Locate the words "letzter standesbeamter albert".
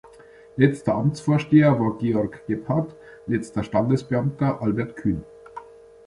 3.27-4.95